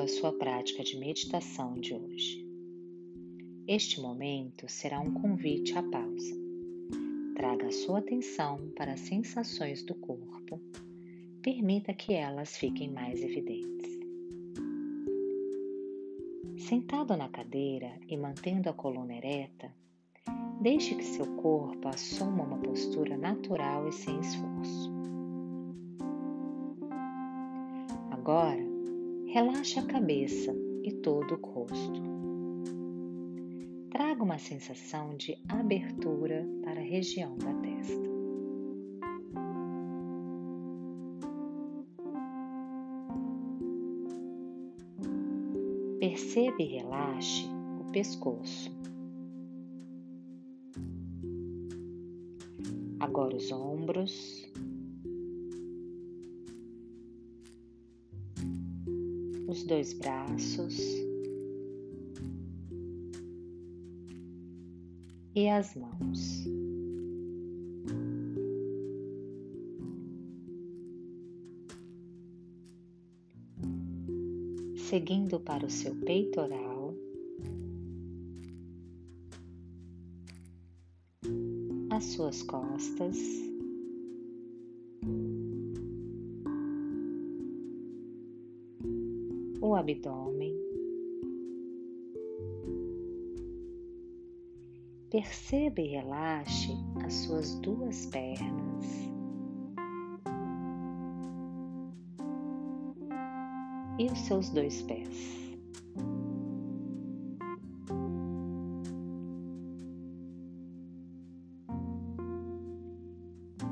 À 0.00 0.08
sua 0.08 0.32
prática 0.32 0.82
de 0.82 0.96
meditação 0.96 1.74
de 1.74 1.92
hoje. 1.92 2.42
Este 3.68 4.00
momento 4.00 4.66
será 4.66 4.98
um 4.98 5.12
convite 5.12 5.76
à 5.76 5.82
pausa. 5.82 6.34
Traga 7.36 7.66
a 7.66 7.70
sua 7.70 7.98
atenção 7.98 8.72
para 8.74 8.94
as 8.94 9.00
sensações 9.00 9.82
do 9.82 9.94
corpo, 9.94 10.58
permita 11.42 11.92
que 11.92 12.14
elas 12.14 12.56
fiquem 12.56 12.90
mais 12.90 13.22
evidentes. 13.22 13.90
Sentado 16.56 17.14
na 17.14 17.28
cadeira 17.28 17.92
e 18.08 18.16
mantendo 18.16 18.70
a 18.70 18.72
coluna 18.72 19.14
ereta, 19.14 19.70
deixe 20.62 20.94
que 20.94 21.04
seu 21.04 21.26
corpo 21.36 21.88
assuma 21.88 22.42
uma 22.42 22.58
postura 22.58 23.18
natural 23.18 23.86
e 23.86 23.92
sem 23.92 24.18
esforço. 24.18 24.90
Agora, 28.10 28.69
relaxe 29.32 29.78
a 29.78 29.86
cabeça 29.86 30.52
e 30.82 30.90
todo 30.90 31.36
o 31.36 31.46
rosto. 31.46 32.02
Traga 33.88 34.24
uma 34.24 34.38
sensação 34.38 35.16
de 35.16 35.38
abertura 35.48 36.44
para 36.64 36.80
a 36.80 36.82
região 36.82 37.38
da 37.38 37.54
testa. 37.54 38.10
Perceba 46.00 46.56
e 46.60 46.64
relaxe 46.64 47.46
o 47.78 47.92
pescoço. 47.92 48.72
Agora 52.98 53.36
os 53.36 53.52
ombros. 53.52 54.39
Dois 59.70 59.92
braços 59.92 60.76
e 65.32 65.48
as 65.48 65.76
mãos. 65.76 66.44
Seguindo 74.88 75.38
para 75.38 75.64
o 75.64 75.70
seu 75.70 75.94
peitoral, 75.94 76.92
as 81.90 82.04
suas 82.06 82.42
costas. 82.42 83.49
Abdômen. 89.80 90.54
Perceba 95.10 95.80
e 95.80 95.88
relaxe 95.88 96.72
as 97.04 97.14
suas 97.14 97.54
duas 97.56 98.06
pernas. 98.06 99.10
E 103.98 104.06
os 104.06 104.18
seus 104.20 104.50
dois 104.50 104.82
pés. 104.82 105.40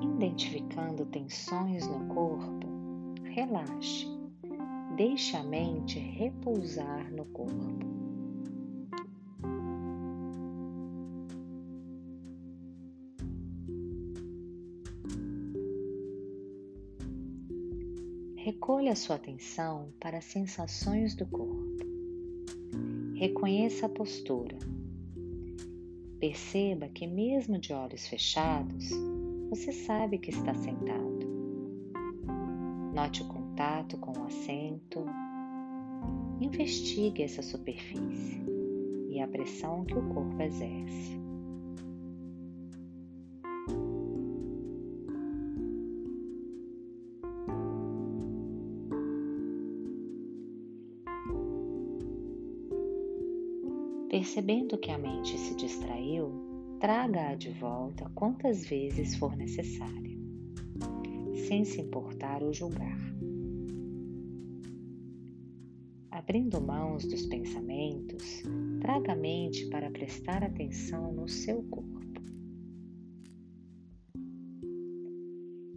Identificando 0.00 1.04
tensões 1.06 1.86
no 1.86 2.06
corpo, 2.14 2.66
relaxe 3.22 4.15
Deixe 4.96 5.36
a 5.36 5.42
mente 5.42 5.98
repousar 5.98 7.12
no 7.12 7.26
corpo. 7.26 7.86
Recolha 18.36 18.96
sua 18.96 19.16
atenção 19.16 19.92
para 20.00 20.16
as 20.16 20.24
sensações 20.24 21.14
do 21.14 21.26
corpo. 21.26 21.84
Reconheça 23.16 23.84
a 23.84 23.90
postura. 23.90 24.56
Perceba 26.18 26.88
que, 26.88 27.06
mesmo 27.06 27.58
de 27.58 27.74
olhos 27.74 28.06
fechados, 28.06 28.88
você 29.50 29.72
sabe 29.72 30.16
que 30.16 30.30
está 30.30 30.54
sentado. 30.54 31.26
Note 32.94 33.22
o 33.22 33.35
contato 33.56 33.96
com 33.96 34.12
o 34.12 34.26
assento. 34.26 35.06
Investigue 36.42 37.22
essa 37.22 37.42
superfície 37.42 38.44
e 39.08 39.18
a 39.18 39.26
pressão 39.26 39.82
que 39.86 39.94
o 39.94 40.08
corpo 40.10 40.42
exerce. 40.42 41.18
Percebendo 54.10 54.76
que 54.78 54.90
a 54.90 54.98
mente 54.98 55.38
se 55.38 55.54
distraiu, 55.56 56.30
traga-a 56.78 57.34
de 57.34 57.50
volta 57.52 58.10
quantas 58.14 58.66
vezes 58.66 59.16
for 59.16 59.34
necessária, 59.34 60.18
sem 61.48 61.64
se 61.64 61.80
importar 61.80 62.42
ou 62.42 62.52
julgar. 62.52 63.15
Abrindo 66.28 66.60
mãos 66.60 67.04
dos 67.04 67.24
pensamentos, 67.26 68.42
traga 68.80 69.12
a 69.12 69.16
mente 69.16 69.64
para 69.66 69.88
prestar 69.92 70.42
atenção 70.42 71.12
no 71.12 71.28
seu 71.28 71.62
corpo. 71.62 72.20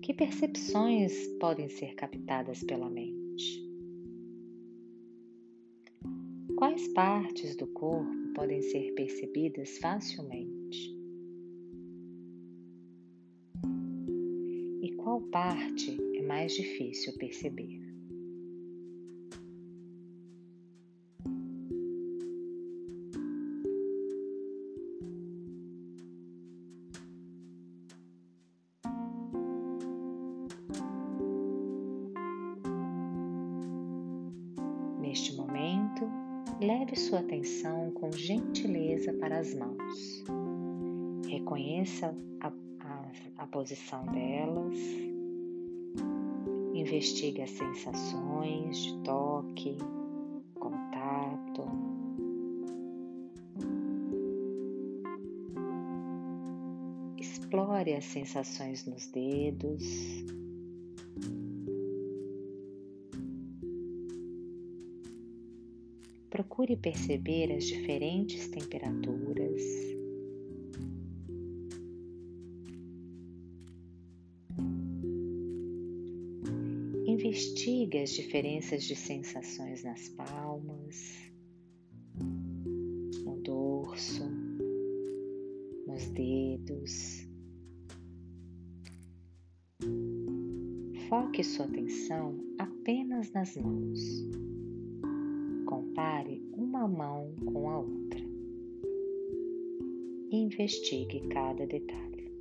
Que 0.00 0.14
percepções 0.14 1.12
podem 1.38 1.68
ser 1.68 1.94
captadas 1.96 2.64
pela 2.64 2.88
mente? 2.88 3.62
Quais 6.56 6.88
partes 6.94 7.54
do 7.54 7.66
corpo 7.66 8.32
podem 8.34 8.62
ser 8.62 8.94
percebidas 8.94 9.76
facilmente? 9.76 10.96
E 14.80 14.94
qual 14.96 15.20
parte 15.20 15.94
é 16.16 16.22
mais 16.22 16.54
difícil 16.54 17.12
perceber? 17.18 17.87
Leve 36.60 36.96
sua 36.96 37.20
atenção 37.20 37.90
com 37.92 38.10
gentileza 38.12 39.12
para 39.14 39.38
as 39.38 39.54
mãos. 39.54 40.24
Reconheça 41.28 42.14
a, 42.40 42.48
a, 42.80 43.12
a 43.38 43.46
posição 43.46 44.04
delas, 44.06 44.76
investigue 46.74 47.42
as 47.42 47.50
sensações 47.50 48.78
de 48.78 48.98
toque, 49.02 49.76
contato. 50.54 51.64
Explore 57.18 57.94
as 57.94 58.04
sensações 58.04 58.84
nos 58.84 59.06
dedos, 59.06 60.24
procure 66.38 66.76
perceber 66.76 67.50
as 67.50 67.64
diferentes 67.64 68.46
temperaturas. 68.46 69.60
Investigue 77.04 77.98
as 77.98 78.10
diferenças 78.10 78.84
de 78.84 78.94
sensações 78.94 79.82
nas 79.82 80.10
palmas, 80.10 81.16
no 83.24 83.40
dorso, 83.42 84.22
nos 85.88 86.06
dedos. 86.10 87.26
Foque 91.08 91.42
sua 91.42 91.66
atenção 91.66 92.38
apenas 92.60 93.32
nas 93.32 93.56
mãos. 93.56 94.57
Compare 95.98 96.40
uma 96.56 96.86
mão 96.86 97.34
com 97.44 97.68
a 97.68 97.78
outra. 97.78 98.20
Investigue 100.30 101.26
cada 101.26 101.66
detalhe. 101.66 102.32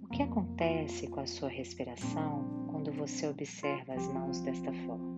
O 0.00 0.08
que 0.12 0.22
acontece 0.22 1.08
com 1.08 1.18
a 1.18 1.26
sua 1.26 1.48
respiração 1.48 2.68
quando 2.70 2.92
você 2.92 3.26
observa 3.26 3.94
as 3.94 4.06
mãos 4.06 4.40
desta 4.42 4.72
forma? 4.72 5.11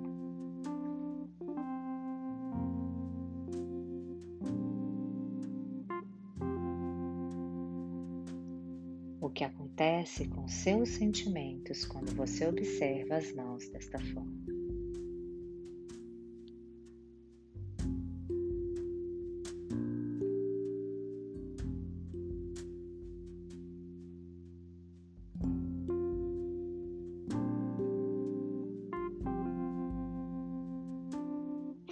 Que 9.35 9.43
acontece 9.43 10.29
com 10.29 10.47
seus 10.47 10.91
sentimentos 10.91 11.85
quando 11.85 12.15
você 12.15 12.47
observa 12.47 13.17
as 13.17 13.35
mãos 13.35 13.69
desta 13.69 13.99
forma? 13.99 14.45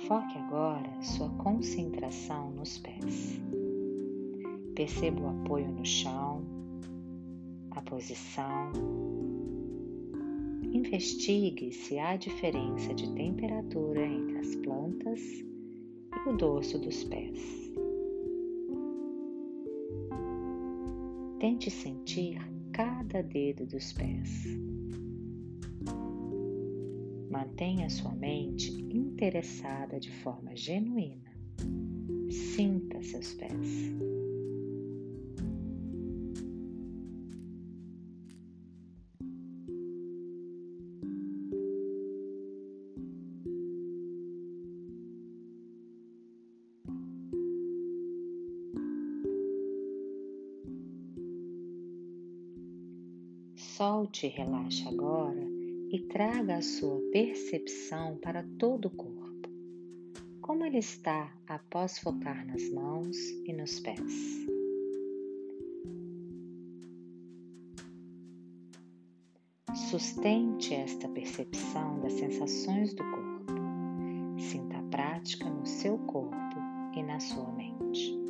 Foque 0.06 0.38
agora 0.38 1.02
sua 1.02 1.28
concentração 1.30 2.52
nos 2.52 2.78
pés. 2.78 3.40
Perceba 4.76 5.22
o 5.22 5.42
apoio 5.42 5.72
no 5.72 5.84
chão, 5.84 6.61
a 7.74 7.82
posição. 7.82 8.72
Investigue 10.72 11.72
se 11.72 11.98
há 11.98 12.16
diferença 12.16 12.94
de 12.94 13.12
temperatura 13.14 14.04
entre 14.04 14.38
as 14.38 14.54
plantas 14.56 15.20
e 15.20 16.28
o 16.28 16.36
dorso 16.36 16.78
dos 16.78 17.04
pés. 17.04 17.38
Tente 21.38 21.70
sentir 21.70 22.40
cada 22.72 23.22
dedo 23.22 23.66
dos 23.66 23.92
pés. 23.92 24.46
Mantenha 27.30 27.90
sua 27.90 28.14
mente 28.14 28.70
interessada 28.70 29.98
de 29.98 30.10
forma 30.10 30.54
genuína. 30.54 31.32
Sinta 32.30 33.02
seus 33.02 33.34
pés. 33.34 33.92
Solte 53.82 54.28
e 54.28 54.30
relaxe 54.30 54.86
agora 54.86 55.44
e 55.90 55.98
traga 56.08 56.58
a 56.58 56.62
sua 56.62 57.00
percepção 57.10 58.16
para 58.18 58.44
todo 58.56 58.84
o 58.84 58.90
corpo. 58.90 59.48
Como 60.40 60.64
ele 60.64 60.78
está 60.78 61.34
após 61.48 61.98
focar 61.98 62.46
nas 62.46 62.62
mãos 62.70 63.16
e 63.44 63.52
nos 63.52 63.80
pés? 63.80 64.46
Sustente 69.90 70.74
esta 70.74 71.08
percepção 71.08 71.98
das 72.02 72.12
sensações 72.12 72.94
do 72.94 73.02
corpo. 73.02 73.52
Sinta 74.38 74.78
a 74.78 74.82
prática 74.84 75.50
no 75.50 75.66
seu 75.66 75.98
corpo 75.98 76.56
e 76.94 77.02
na 77.02 77.18
sua 77.18 77.50
mente. 77.50 78.21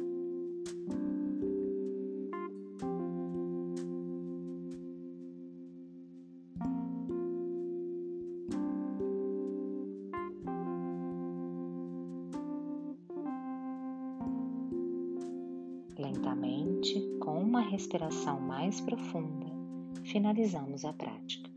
Lentamente, 16.03 17.01
com 17.21 17.39
uma 17.39 17.61
respiração 17.61 18.41
mais 18.41 18.81
profunda, 18.81 19.47
finalizamos 20.03 20.85
a 20.85 20.93
prática, 20.93 21.49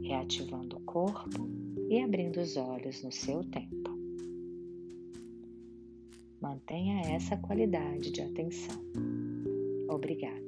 reativando 0.00 0.76
o 0.76 0.80
corpo 0.82 1.50
e 1.90 2.00
abrindo 2.00 2.36
os 2.36 2.56
olhos 2.56 3.02
no 3.02 3.10
seu 3.10 3.42
tempo. 3.42 3.90
Mantenha 6.40 7.00
essa 7.12 7.36
qualidade 7.36 8.12
de 8.12 8.22
atenção. 8.22 8.80
Obrigada. 9.88 10.47